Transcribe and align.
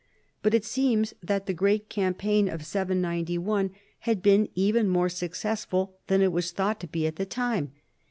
But 0.41 0.55
it 0.55 0.65
seems 0.65 1.13
that 1.21 1.45
the 1.45 1.53
great 1.53 1.87
campaign 1.87 2.49
of 2.49 2.65
791 2.65 3.69
had 3.99 4.23
214 4.23 4.23
CHARLEMAGNE. 4.23 4.23
been 4.23 4.51
even 4.55 4.89
more 4.91 5.09
successful 5.09 5.93
than 6.07 6.23
it 6.23 6.31
was 6.31 6.51
thought 6.51 6.79
to 6.79 6.87
be 6.87 7.05
at 7.05 7.17
the 7.17 7.25
time. 7.27 7.71